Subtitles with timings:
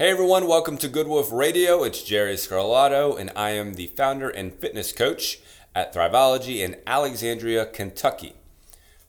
[0.00, 1.82] Hey everyone, welcome to Good Wolf Radio.
[1.82, 5.40] It's Jerry Scarlato, and I am the founder and fitness coach
[5.74, 8.32] at Thriveology in Alexandria, Kentucky.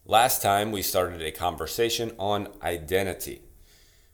[0.04, 3.40] Last time we started a conversation on identity.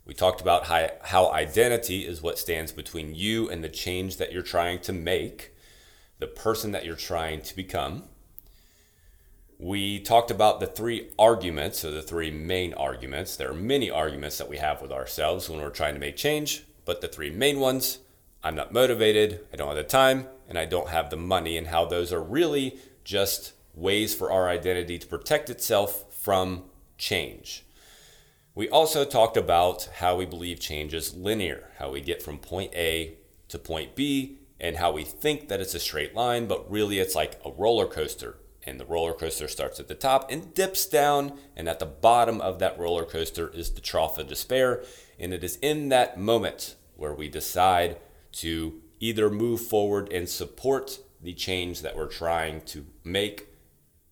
[0.04, 4.43] We talked about how, identity is what stands between you and the change that you're
[4.43, 5.57] trying to make,
[6.21, 8.05] the person that you're trying to become.
[9.59, 13.35] We talked about the three arguments, or the three main arguments.
[13.35, 16.63] There are many arguments that we have with ourselves when we're trying to make change,
[16.89, 17.98] but the three main ones
[18.43, 21.67] I'm not motivated, I don't have the time, and I don't have the money, and
[21.67, 26.64] how those are really just ways for our identity to protect itself from
[26.96, 27.66] change.
[28.54, 32.72] We also talked about how we believe change is linear, how we get from point
[32.75, 37.00] A to point B, and how we think that it's a straight line, but really
[37.00, 40.86] it's like a roller coaster and the roller coaster starts at the top and dips
[40.86, 44.83] down and at the bottom of that roller coaster is the trough of despair
[45.19, 47.97] and it is in that moment where we decide
[48.33, 53.46] to either move forward and support the change that we're trying to make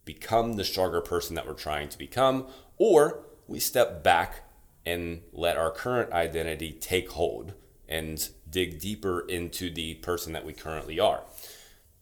[0.05, 2.47] become the stronger person that we're trying to become
[2.79, 4.45] or we step back
[4.87, 7.53] and let our current identity take hold
[7.89, 11.23] and dig deeper into the person that we currently are.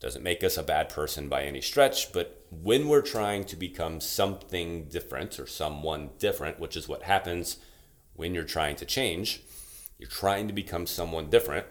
[0.00, 4.00] Doesn't make us a bad person by any stretch, but when we're trying to become
[4.00, 7.56] something different or someone different, which is what happens
[8.14, 9.40] when you're trying to change,
[10.04, 11.64] you're trying to become someone different.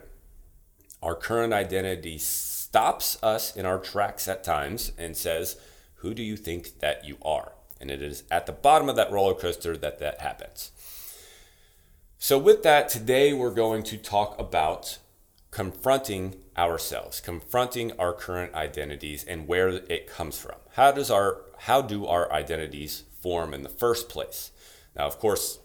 [1.00, 5.56] Our current identity stops us in our tracks at times and says,
[5.98, 7.52] Who do you think that you are?
[7.80, 10.72] And it is at the bottom of that roller coaster that that happens.
[12.18, 14.98] So, with that, today we're going to talk about
[15.52, 20.56] confronting ourselves, confronting our current identities and where it comes from.
[20.72, 24.50] How does our how do our identities form in the first place?
[24.96, 25.60] Now, of course,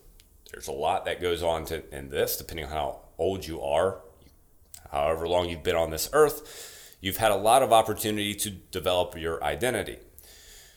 [0.51, 4.01] there's a lot that goes on to in this, depending on how old you are,
[4.91, 9.17] however long you've been on this earth, you've had a lot of opportunity to develop
[9.17, 9.97] your identity.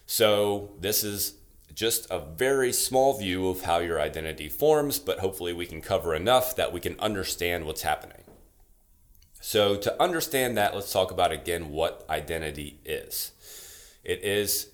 [0.07, 1.35] So, this is
[1.75, 6.15] just a very small view of how your identity forms, but hopefully we can cover
[6.15, 8.25] enough that we can understand what's happening.
[9.41, 13.33] So, to understand that, let's talk about again what identity is.
[14.05, 14.72] It is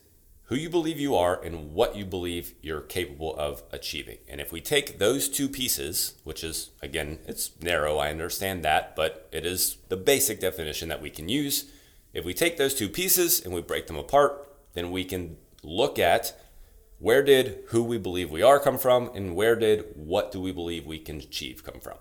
[0.49, 4.17] who you believe you are and what you believe you're capable of achieving.
[4.27, 8.97] And if we take those two pieces, which is again, it's narrow, I understand that,
[8.97, 11.71] but it is the basic definition that we can use.
[12.15, 15.99] If we take those two pieces and we break them apart, then we can look
[15.99, 16.35] at
[16.99, 20.51] where did who we believe we are come from and where did what do we
[20.51, 21.99] believe we can achieve come from.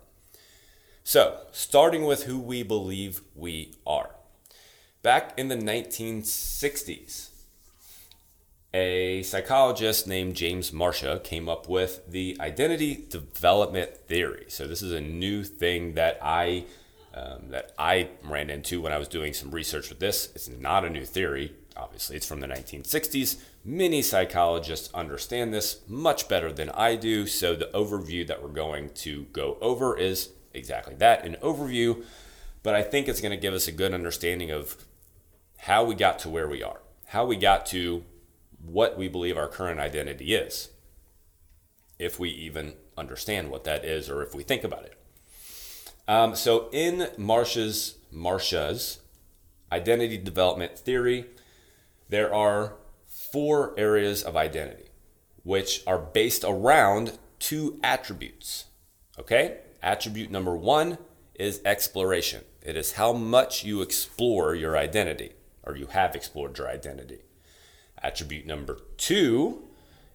[1.04, 4.12] So, starting with who we believe we are.
[5.02, 7.30] Back in the 1960s,
[8.74, 14.46] a psychologist named James Marcia came up with the identity development theory.
[14.50, 16.66] So, this is a new thing that I
[17.14, 20.30] um, that I ran into when I was doing some research with this.
[20.36, 21.54] It's not a new theory.
[21.76, 23.40] Obviously, it's from the 1960s.
[23.64, 27.26] Many psychologists understand this much better than I do.
[27.26, 32.04] So, the overview that we're going to go over is exactly that, an overview,
[32.64, 34.76] but I think it's going to give us a good understanding of
[35.60, 38.04] how we got to where we are, how we got to
[38.68, 40.70] what we believe our current identity is,
[41.98, 44.94] if we even understand what that is or if we think about it.
[46.08, 49.00] Um, so, in Marcia's Marcia's
[49.72, 51.26] identity development theory,
[52.10, 52.76] there are
[53.08, 54.88] four areas of identity
[55.44, 58.66] which are based around two attributes.
[59.18, 59.60] Okay?
[59.82, 60.98] Attribute number one
[61.36, 62.44] is exploration.
[62.62, 65.32] It is how much you explore your identity,
[65.64, 67.20] or you have explored your identity.
[68.02, 69.64] Attribute number two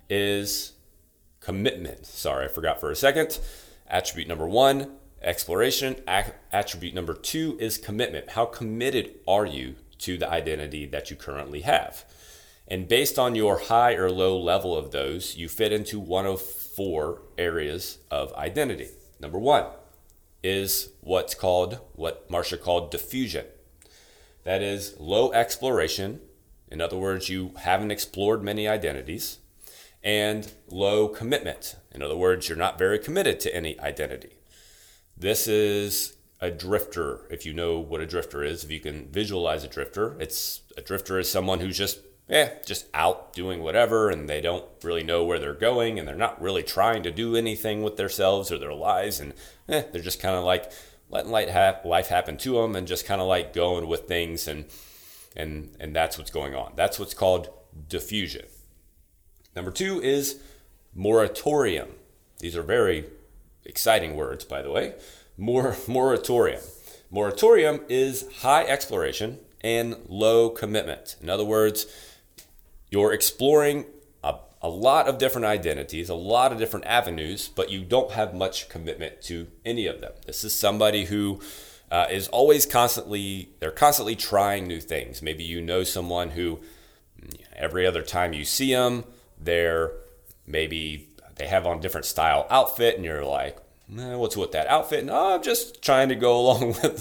[0.09, 0.72] is
[1.41, 2.06] commitment.
[2.06, 3.38] Sorry, I forgot for a second.
[3.88, 5.97] Attribute number one, exploration.
[6.53, 8.31] Attribute number two is commitment.
[8.31, 12.04] How committed are you to the identity that you currently have?
[12.69, 16.41] And based on your high or low level of those, you fit into one of
[16.41, 18.88] four areas of identity.
[19.20, 19.66] Number one
[20.43, 23.44] is what's called, what Marcia called diffusion.
[24.44, 26.20] That is low exploration.
[26.72, 29.38] In other words, you haven't explored many identities.
[30.02, 31.76] And low commitment.
[31.92, 34.38] In other words, you're not very committed to any identity.
[35.16, 37.20] This is a drifter.
[37.30, 40.80] If you know what a drifter is, if you can visualize a drifter, it's a
[40.80, 45.25] drifter is someone who's just eh, just out doing whatever and they don't really know
[45.25, 48.75] where they're going and they're not really trying to do anything with themselves or their
[48.75, 49.34] lives and
[49.68, 50.72] eh, they're just kind of like
[51.10, 54.64] letting life happen to them and just kind of like going with things and
[55.37, 56.73] and and that's what's going on.
[56.76, 57.50] That's what's called
[57.88, 58.46] diffusion.
[59.55, 60.40] Number 2 is
[60.94, 61.90] moratorium.
[62.38, 63.06] These are very
[63.64, 64.94] exciting words, by the way.
[65.37, 66.62] Mor- moratorium.
[67.11, 71.17] Moratorium is high exploration and low commitment.
[71.20, 71.87] In other words,
[72.90, 73.85] you're exploring
[74.25, 78.35] a, a lot of different identities, a lot of different avenues, but you don't have
[78.35, 80.12] much commitment to any of them.
[80.26, 81.40] This is somebody who
[81.92, 85.20] uh, is always constantly, they're constantly trying new things.
[85.20, 86.60] Maybe you know someone who
[87.54, 89.04] every other time you see them,
[89.38, 89.92] they're
[90.46, 93.58] maybe they have on different style outfit and you're like,
[93.98, 95.00] eh, what's with that outfit?
[95.00, 96.98] And oh, I'm just trying to go along with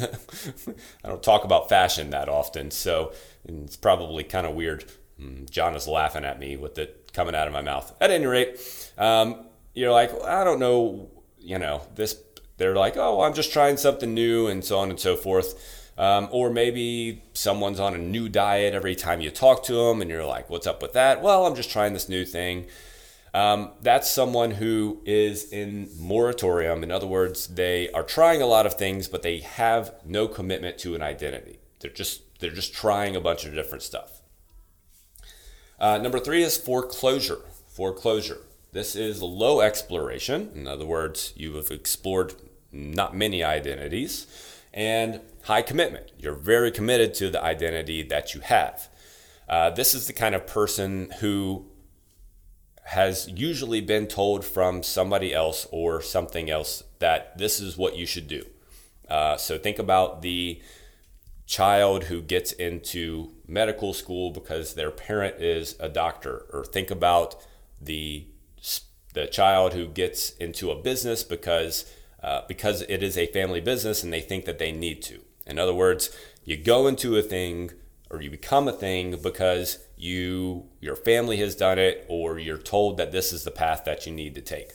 [0.65, 0.75] Them.
[1.05, 3.13] I don't talk about fashion that often, so
[3.45, 4.83] it's probably kind of weird.
[5.17, 7.95] Hmm, John is laughing at me with it coming out of my mouth.
[8.01, 8.59] At any rate,
[8.97, 11.09] um, you're like, well, I don't know,
[11.39, 12.21] you know, this
[12.61, 15.89] they're like, oh, I'm just trying something new and so on and so forth.
[15.97, 20.09] Um, or maybe someone's on a new diet every time you talk to them and
[20.09, 21.21] you're like, what's up with that?
[21.21, 22.67] Well, I'm just trying this new thing.
[23.33, 26.83] Um, that's someone who is in moratorium.
[26.83, 30.77] In other words, they are trying a lot of things, but they have no commitment
[30.79, 31.59] to an identity.
[31.79, 34.21] They're just they're just trying a bunch of different stuff.
[35.79, 37.39] Uh, number three is foreclosure.
[37.67, 38.41] Foreclosure.
[38.73, 40.51] This is low exploration.
[40.55, 42.33] In other words, you have explored
[42.71, 44.27] not many identities,
[44.73, 46.11] and high commitment.
[46.17, 48.89] You're very committed to the identity that you have.
[49.49, 51.65] Uh, this is the kind of person who
[52.85, 58.05] has usually been told from somebody else or something else that this is what you
[58.05, 58.43] should do.
[59.09, 60.61] Uh, so think about the
[61.45, 67.35] child who gets into medical school because their parent is a doctor, or think about
[67.79, 68.25] the
[69.13, 74.03] the child who gets into a business because uh, because it is a family business
[74.03, 75.21] and they think that they need to.
[75.45, 77.71] In other words, you go into a thing
[78.09, 82.97] or you become a thing because you your family has done it or you're told
[82.97, 84.71] that this is the path that you need to take.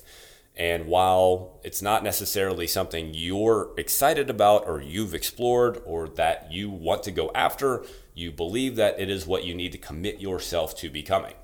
[0.56, 6.70] And while it's not necessarily something you're excited about or you've explored or that you
[6.70, 7.84] want to go after,
[8.14, 11.34] you believe that it is what you need to commit yourself to becoming.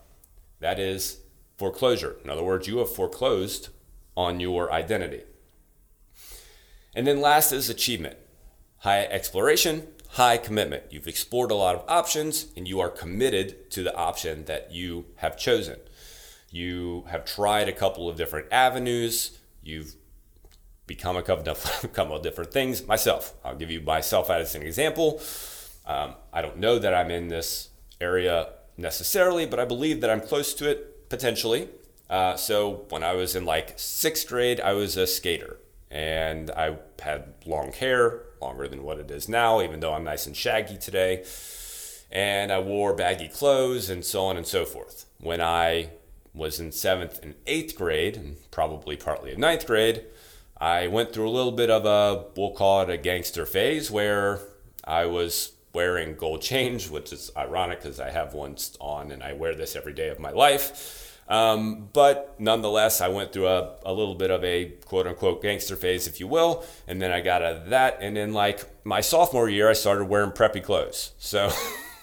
[0.61, 1.19] That is
[1.59, 2.17] foreclosure.
[2.25, 3.69] In other words, you have foreclosed
[4.17, 5.25] on your identity.
[6.95, 8.17] And then last is achievement
[8.83, 10.83] high exploration, high commitment.
[10.91, 15.07] You've explored a lot of options and you are committed to the option that you
[15.17, 15.77] have chosen.
[16.51, 19.39] You have tried a couple of different avenues.
[19.63, 19.95] You've
[20.89, 22.85] become a couple of different things.
[22.87, 25.23] Myself, I'll give you myself as an example.
[25.87, 27.69] Um, I don't know that I'm in this
[28.01, 31.69] area necessarily, but I believe that I'm close to it potentially.
[32.11, 35.59] Uh, so when I was in like sixth grade, I was a skater
[35.93, 40.27] and I had long hair, longer than what it is now, even though I'm nice
[40.27, 41.25] and shaggy today.
[42.11, 45.05] And I wore baggy clothes and so on and so forth.
[45.21, 45.91] When I
[46.35, 50.05] was in seventh and eighth grade, and probably partly in ninth grade,
[50.59, 54.41] I went through a little bit of a, we'll call it a gangster phase, where
[54.85, 59.35] I was wearing gold chains, which is ironic because I have one on and I
[59.35, 61.02] wear this every day of my life.
[61.29, 65.77] Um, but nonetheless, I went through a, a little bit of a quote unquote gangster
[65.77, 66.65] phase, if you will.
[66.87, 67.99] And then I got out of that.
[68.01, 71.13] And then, like my sophomore year, I started wearing preppy clothes.
[71.19, 71.51] So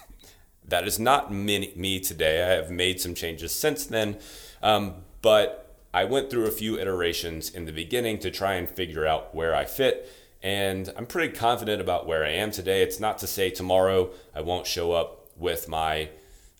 [0.68, 2.42] that is not me, me today.
[2.42, 4.18] I have made some changes since then.
[4.62, 9.06] Um, but I went through a few iterations in the beginning to try and figure
[9.06, 10.10] out where I fit.
[10.42, 12.82] And I'm pretty confident about where I am today.
[12.82, 16.08] It's not to say tomorrow I won't show up with my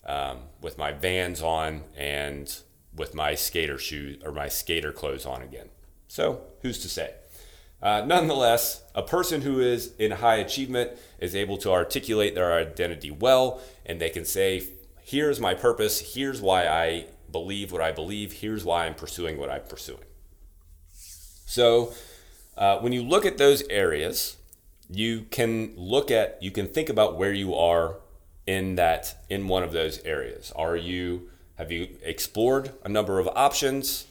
[0.05, 2.61] um, with my Vans on and
[2.95, 5.69] with my skater shoes or my skater clothes on again.
[6.07, 7.13] So who's to say?
[7.81, 13.09] Uh, nonetheless, a person who is in high achievement is able to articulate their identity
[13.09, 14.63] well, and they can say,
[15.01, 16.13] "Here's my purpose.
[16.13, 18.33] Here's why I believe what I believe.
[18.33, 20.03] Here's why I'm pursuing what I'm pursuing."
[21.47, 21.93] So,
[22.55, 24.37] uh, when you look at those areas,
[24.89, 27.97] you can look at, you can think about where you are
[28.45, 30.51] in that in one of those areas?
[30.55, 34.07] Are you have you explored a number of options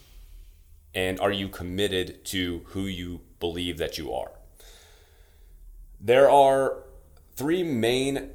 [0.93, 4.31] and are you committed to who you believe that you are?
[5.99, 6.83] There are
[7.35, 8.31] three main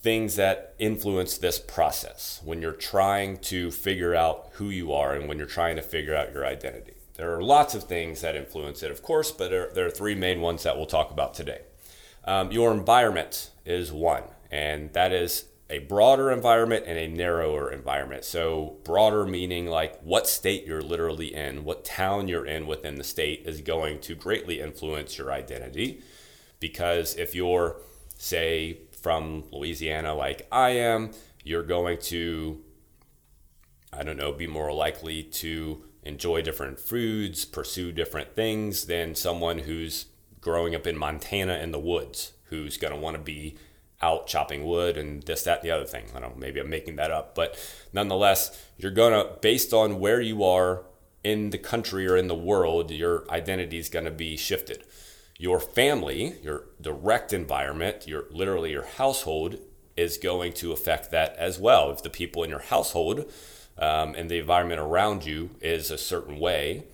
[0.00, 5.28] things that influence this process when you're trying to figure out who you are and
[5.28, 6.94] when you're trying to figure out your identity.
[7.14, 10.40] There are lots of things that influence it, of course, but there, are three main
[10.40, 11.60] ones that we'll talk about today.
[12.24, 18.24] Um, your environment is one and that is a broader environment and a narrower environment.
[18.24, 23.04] So, broader meaning like what state you're literally in, what town you're in within the
[23.04, 26.02] state is going to greatly influence your identity.
[26.60, 27.76] Because if you're,
[28.18, 32.62] say, from Louisiana, like I am, you're going to,
[33.92, 39.60] I don't know, be more likely to enjoy different foods, pursue different things than someone
[39.60, 40.06] who's
[40.42, 43.56] growing up in Montana in the woods, who's going to want to be
[44.02, 46.06] out chopping wood and this, that, and the other thing.
[46.14, 47.56] I don't know, maybe I'm making that up, but
[47.92, 50.84] nonetheless, you're going to, based on where you are
[51.22, 54.84] in the country or in the world, your identity is going to be shifted.
[55.38, 59.58] Your family, your direct environment, your literally your household
[59.96, 61.90] is going to affect that as well.
[61.90, 63.30] If the people in your household
[63.78, 66.84] um, and the environment around you is a certain way,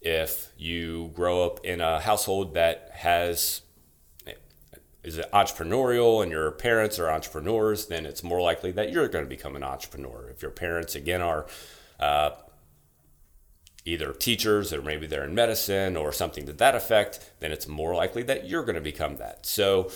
[0.00, 3.62] if you grow up in a household that has
[5.02, 9.24] is it entrepreneurial and your parents are entrepreneurs, then it's more likely that you're going
[9.24, 10.28] to become an entrepreneur.
[10.28, 11.46] If your parents again are
[12.00, 12.30] uh,
[13.84, 17.94] either teachers or maybe they're in medicine or something to that effect, then it's more
[17.94, 19.46] likely that you're going to become that.
[19.46, 19.90] So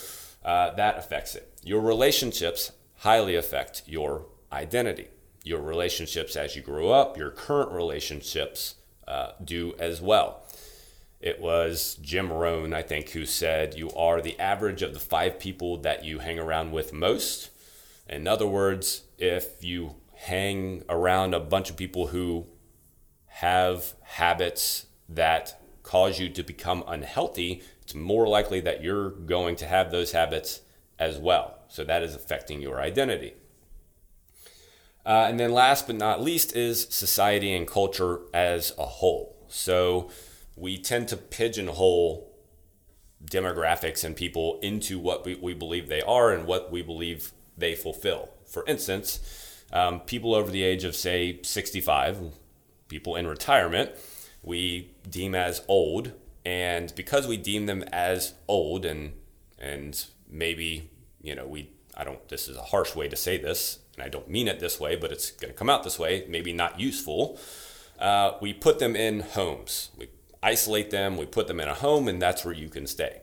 [0.45, 1.53] uh, that affects it.
[1.63, 5.09] Your relationships highly affect your identity.
[5.45, 8.77] Your relationships as you grow up, your current relationships
[9.09, 10.45] uh, do as well.
[11.23, 15.39] It was Jim Rohn, I think, who said, You are the average of the five
[15.39, 17.51] people that you hang around with most.
[18.09, 22.47] In other words, if you hang around a bunch of people who
[23.27, 29.67] have habits that cause you to become unhealthy, it's more likely that you're going to
[29.67, 30.63] have those habits
[30.99, 31.59] as well.
[31.69, 33.35] So that is affecting your identity.
[35.07, 39.37] Uh, and then last but not least is society and culture as a whole.
[39.49, 40.11] So
[40.57, 42.29] we tend to pigeonhole
[43.25, 47.75] demographics and people into what we, we believe they are and what we believe they
[47.75, 48.31] fulfill.
[48.47, 52.35] For instance, um, people over the age of, say, 65,
[52.89, 53.93] people in retirement,
[54.43, 56.13] we deem as old.
[56.45, 59.13] And because we deem them as old and,
[59.59, 60.91] and maybe,
[61.23, 64.09] you know, we, I don't, this is a harsh way to say this, and I
[64.09, 66.81] don't mean it this way, but it's going to come out this way, maybe not
[66.81, 67.39] useful.
[67.99, 69.91] Uh, we put them in homes.
[69.97, 70.09] We
[70.43, 73.21] isolate them, we put them in a home, and that's where you can stay.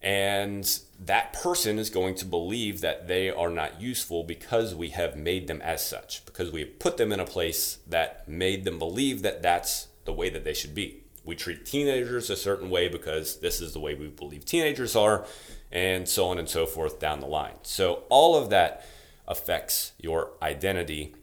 [0.00, 5.16] And that person is going to believe that they are not useful because we have
[5.16, 8.78] made them as such, because we have put them in a place that made them
[8.78, 11.02] believe that that's the way that they should be.
[11.24, 15.26] We treat teenagers a certain way because this is the way we believe teenagers are,
[15.72, 17.56] and so on and so forth down the line.
[17.62, 18.86] So, all of that
[19.26, 21.14] affects your identity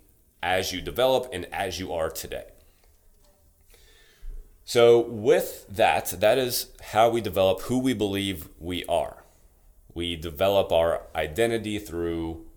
[0.44, 2.46] as you develop and as you are today.
[4.68, 9.24] So, with that, that is how we develop who we believe we are.
[9.94, 12.48] We develop our identity through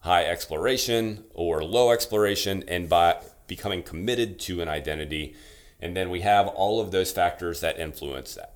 [0.00, 3.16] high exploration or low exploration and by
[3.48, 5.34] becoming committed to an identity.
[5.80, 8.54] And then we have all of those factors that influence that.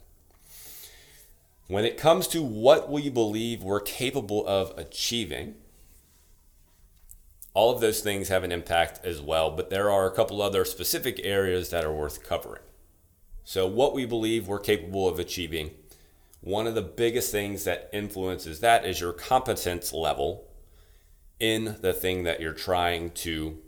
[1.67, 5.57] When it comes to what we believe we're capable of achieving,
[7.61, 10.65] all of those things have an impact as well, but there are a couple other
[10.65, 12.63] specific areas that are worth covering.
[13.45, 15.73] So, what we believe we're capable of achieving,
[16.41, 20.49] one of the biggest things that influences that is your competence level
[21.39, 23.59] in the thing that you're trying to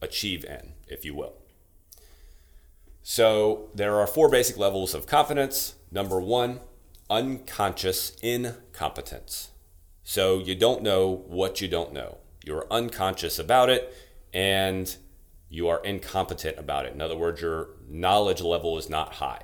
[0.00, 1.34] achieve in, if you will.
[3.02, 5.74] So, there are four basic levels of confidence.
[5.90, 6.60] Number one,
[7.10, 9.50] unconscious incompetence.
[10.04, 13.94] So, you don't know what you don't know you're unconscious about it
[14.32, 14.96] and
[15.48, 16.92] you are incompetent about it.
[16.92, 19.42] In other words, your knowledge level is not high.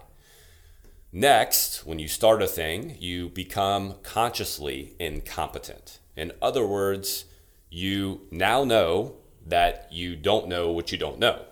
[1.12, 5.98] Next, when you start a thing, you become consciously incompetent.
[6.16, 7.24] In other words,
[7.68, 9.16] you now know
[9.46, 11.44] that you don't know what you don't know.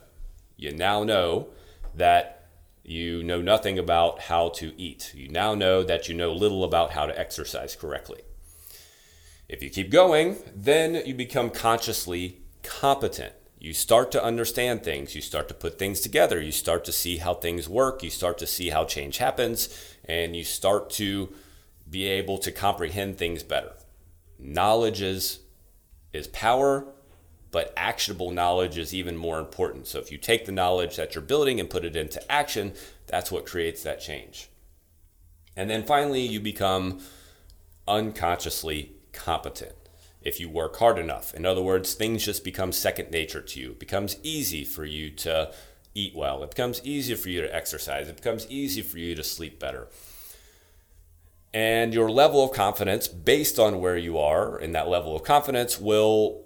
[0.57, 1.49] You now know
[1.95, 2.49] that
[2.85, 5.13] you know nothing about how to eat.
[5.15, 8.23] You now know that you know little about how to exercise correctly.
[9.49, 13.33] If you keep going, then you become consciously competent.
[13.59, 15.15] You start to understand things.
[15.15, 16.41] You start to put things together.
[16.41, 18.03] You start to see how things work.
[18.03, 19.69] You start to see how change happens.
[20.05, 21.33] And you start to
[21.89, 23.73] be able to comprehend things better.
[24.39, 25.41] Knowledge is,
[26.13, 26.87] is power,
[27.51, 29.87] but actionable knowledge is even more important.
[29.87, 32.75] So if you take the knowledge that you're building and put it into action,
[33.07, 34.51] that's what creates that change.
[35.57, 37.01] And then finally, you become
[37.89, 39.75] unconsciously competent
[40.23, 41.33] if you work hard enough.
[41.35, 43.71] In other words, things just become second nature to you.
[43.71, 45.53] It becomes easy for you to
[45.95, 46.43] eat well.
[46.43, 48.09] It becomes easier for you to exercise.
[48.09, 49.89] It becomes easy for you to sleep better.
[51.55, 55.81] And your level of confidence, based on where you are in that level of confidence,
[55.81, 56.45] will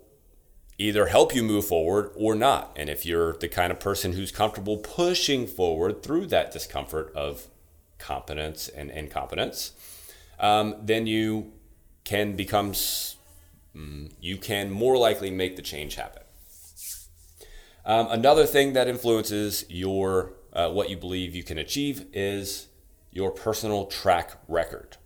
[0.79, 2.73] either help you move forward or not.
[2.77, 7.49] And if you're the kind of person who's comfortable pushing forward through that discomfort of
[7.99, 9.73] competence and incompetence,
[10.39, 11.53] um, then you
[12.05, 16.23] can become, mm, you can more likely make the change happen.
[17.85, 22.69] Um, another thing that influences your uh, what you believe you can achieve is
[23.11, 24.97] your personal track record.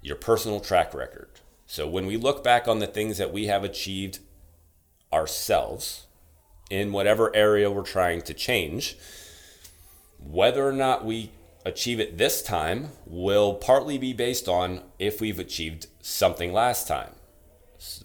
[0.00, 1.28] Your personal track record.
[1.66, 4.18] So when we look back on the things that we have achieved
[5.12, 6.06] ourselves
[6.70, 8.96] in whatever area we're trying to change,
[10.18, 11.30] whether or not we
[11.64, 17.14] achieve it this time will partly be based on if we've achieved something last time.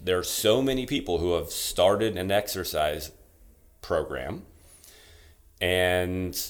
[0.02, 3.12] There are so many people who have started an exercise
[3.80, 4.42] program
[5.60, 6.40] and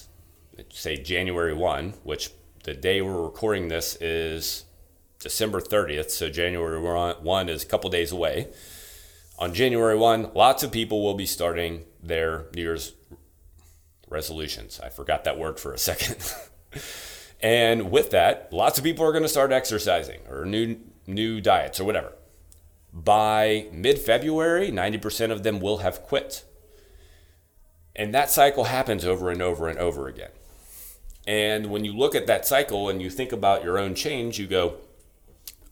[0.71, 2.31] say January 1, which
[2.65, 4.65] the day we're recording this is
[5.19, 8.49] December 30th, so January 1 is a couple days away.
[9.39, 12.93] On January 1, lots of people will be starting their New Year's
[14.09, 14.81] resolutions.
[14.81, 16.17] I forgot that word for a second.
[17.41, 21.81] and with that, lots of people are going to start exercising or new new diets
[21.81, 22.13] or whatever.
[22.93, 26.45] By mid-February, 90% of them will have quit.
[27.95, 30.31] And that cycle happens over and over and over again.
[31.27, 34.47] And when you look at that cycle and you think about your own change, you
[34.47, 34.77] go,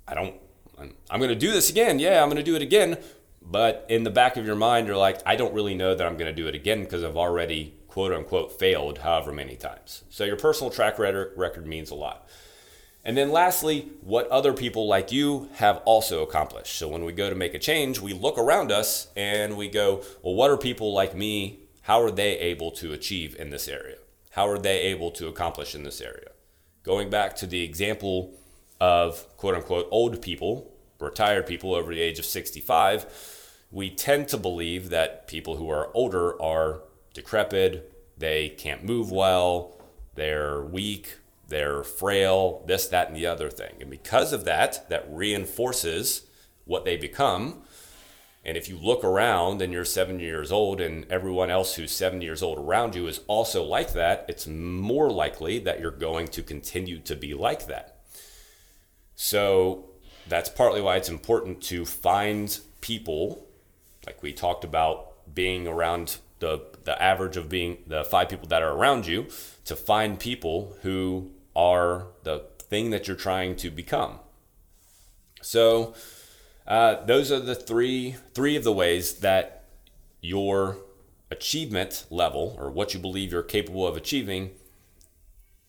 [0.07, 0.35] I don't,
[0.79, 1.99] I'm going to do this again.
[1.99, 2.99] Yeah, I'm going to do it again.
[3.41, 6.17] But in the back of your mind, you're like, I don't really know that I'm
[6.17, 10.05] going to do it again because I've already quote unquote failed however many times.
[10.11, 12.29] So your personal track record means a lot.
[13.03, 16.77] And then lastly, what other people like you have also accomplished.
[16.77, 20.03] So when we go to make a change, we look around us and we go,
[20.21, 21.61] well, what are people like me?
[21.85, 23.97] How are they able to achieve in this area?
[24.33, 26.33] How are they able to accomplish in this area?
[26.83, 28.35] Going back to the example
[28.79, 33.07] of quote unquote old people, retired people over the age of 65,
[33.71, 36.83] we tend to believe that people who are older are
[37.17, 39.77] decrepit, they can't move well,
[40.15, 41.17] they're weak,
[41.49, 43.75] they're frail, this, that, and the other thing.
[43.81, 46.27] And because of that, that reinforces
[46.65, 47.63] what they become.
[48.45, 52.25] And if you look around and you're 70 years old and everyone else who's 70
[52.25, 56.43] years old around you is also like that, it's more likely that you're going to
[56.43, 58.01] continue to be like that.
[59.17, 59.91] So
[60.29, 63.47] that's partly why it's important to find people
[64.07, 68.63] like we talked about being around the the average of being the five people that
[68.63, 69.27] are around you
[69.65, 74.19] to find people who are the thing that you're trying to become.
[75.43, 75.95] So
[76.67, 79.65] uh, those are the three three of the ways that
[80.21, 80.79] your
[81.31, 84.51] achievement level or what you believe you're capable of achieving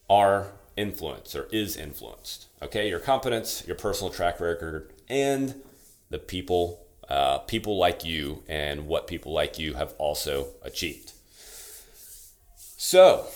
[0.09, 2.47] are influenced or is influenced.
[2.61, 5.61] Okay, your competence, your personal track record, and
[6.09, 11.13] the people uh, people like you and what people like you have also achieved.
[12.55, 13.27] So,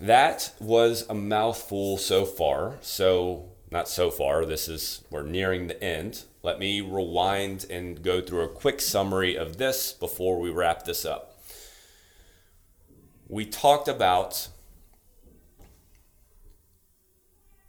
[0.00, 2.78] that was a mouthful so far.
[2.80, 6.24] So, not so far, this is, we're nearing the end.
[6.42, 11.04] Let me rewind and go through a quick summary of this before we wrap this
[11.04, 11.38] up.
[13.28, 14.48] We talked about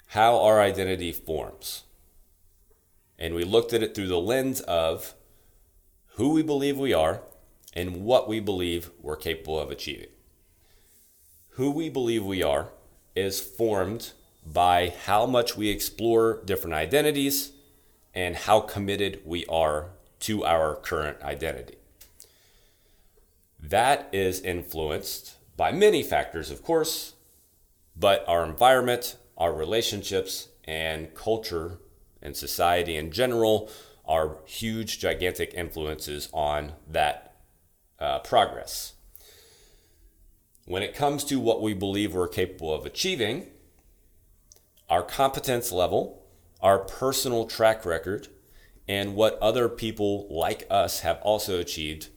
[0.07, 1.83] how our identity forms.
[3.19, 5.13] And we looked at it through the lens of
[6.15, 7.21] who we believe we are,
[7.73, 10.07] and what we believe we're capable of achieving.
[11.51, 12.69] Who we believe we are
[13.15, 14.13] is formed
[14.45, 17.51] by how much we explore different identities
[18.13, 19.89] and how committed we are
[20.21, 21.75] to our current identity.
[23.59, 27.13] That is influenced by many factors, of course,
[27.95, 31.79] but our environment, our relationships, and culture
[32.21, 33.69] and society in general
[34.07, 37.35] are huge, gigantic influences on that
[37.99, 38.93] uh, progress.
[40.65, 43.47] When it comes to what we believe we're capable of achieving,
[44.89, 46.25] our competence level,
[46.61, 48.27] our personal track record,
[48.87, 52.09] and what other people like us have also achieved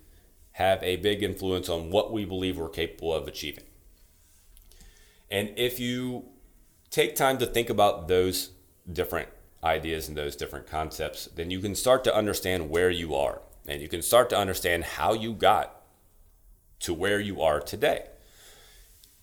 [0.53, 3.65] have a big influence on what we believe we're capable of achieving.
[5.31, 6.25] And if you
[6.91, 8.51] take time to think about those
[8.91, 9.29] different
[9.63, 13.83] ideas and those different concepts, then you can start to understand where you are and
[13.83, 15.83] you can start to understand how you got
[16.81, 18.07] to where you are today.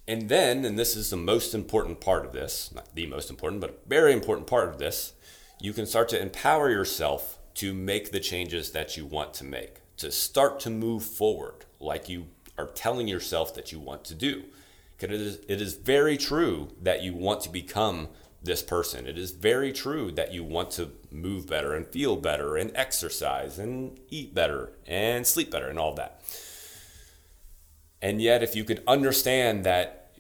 [0.08, 3.62] And then, and this is the most important part of this, not the most important,
[3.62, 5.14] but a very important part of this,
[5.60, 9.78] you can start to empower yourself to make the changes that you want to make,
[9.98, 14.44] to start to move forward like you are telling yourself that you want to do.
[14.98, 18.10] Because it is, it is very true that you want to become
[18.46, 19.08] this person.
[19.08, 23.60] It is very true that you want to move better and feel better and exercise
[23.60, 26.22] and eat better and sleep better and all that.
[28.02, 30.12] And yet, if you could understand that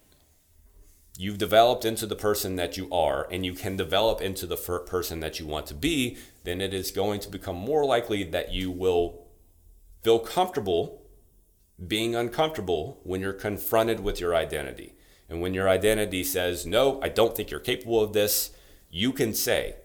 [1.18, 5.20] you've developed into the person that you are and you can develop into the person
[5.20, 8.72] that you want to be, then it is going to become more likely that you
[8.72, 9.28] will
[10.04, 11.02] feel comfortable
[11.88, 14.95] being uncomfortable when you're confronted with your identity.
[15.30, 18.52] And when your identity says, No, I don't think you're capable of this,
[18.90, 19.76] you can say,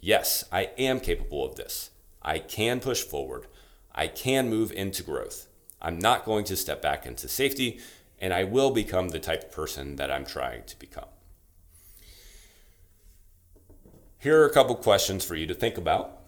[0.00, 1.90] Yes, I am capable of this.
[2.22, 3.46] I can push forward.
[3.94, 5.46] I can move into growth.
[5.80, 7.80] I'm not going to step back into safety,
[8.20, 11.08] and I will become the type of person that I'm trying to become.
[14.18, 16.18] Here are a couple questions for you to think about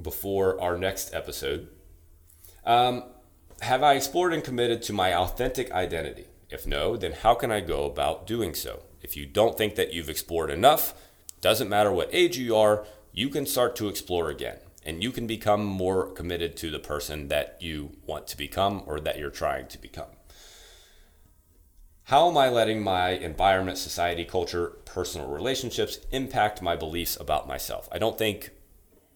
[0.00, 1.68] before our next episode.
[2.64, 3.04] Um,
[3.60, 6.26] have I explored and committed to my authentic identity?
[6.50, 8.82] If no, then how can I go about doing so?
[9.02, 10.94] If you don't think that you've explored enough,
[11.40, 15.26] doesn't matter what age you are, you can start to explore again and you can
[15.26, 19.66] become more committed to the person that you want to become or that you're trying
[19.68, 20.08] to become.
[22.04, 27.88] How am I letting my environment, society, culture, personal relationships impact my beliefs about myself?
[27.92, 28.50] I don't think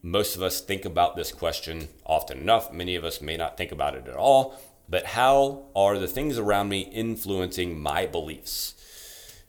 [0.01, 2.73] most of us think about this question often enough.
[2.73, 4.57] Many of us may not think about it at all.
[4.89, 8.75] But how are the things around me influencing my beliefs?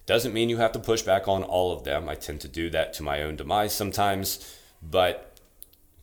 [0.05, 2.07] Doesn't mean you have to push back on all of them.
[2.07, 4.57] I tend to do that to my own demise sometimes.
[4.81, 5.39] But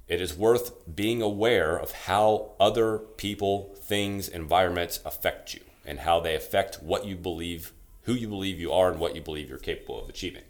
[0.08, 6.20] it is worth being aware of how other people, things, environments affect you and how
[6.20, 9.58] they affect what you believe, who you believe you are, and what you believe you're
[9.58, 10.42] capable of achieving.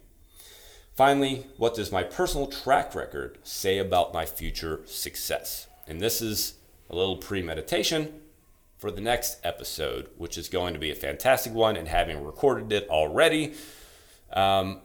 [0.95, 5.67] Finally, what does my personal track record say about my future success?
[5.87, 6.55] And this is
[6.89, 8.21] a little premeditation
[8.83, 11.77] for the next episode, which is going to be a fantastic one.
[11.77, 13.53] And having recorded it already,
[14.33, 14.81] um,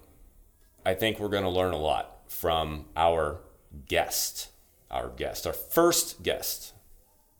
[0.86, 3.40] I think we're going to learn a lot from our
[3.88, 4.50] guest,
[4.88, 6.74] our guest, our first guest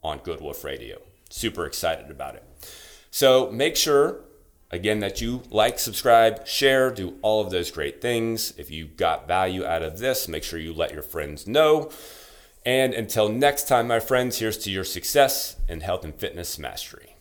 [0.02, 1.00] on Good Wolf Radio.
[1.30, 2.42] Super excited about it.
[3.12, 4.24] So make sure
[4.70, 8.52] Again, that you like, subscribe, share, do all of those great things.
[8.58, 11.90] If you got value out of this, make sure you let your friends know.
[12.64, 17.17] And until next time, my friends, here's to your success and health and fitness mastery.